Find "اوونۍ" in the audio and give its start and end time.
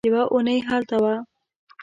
0.31-0.57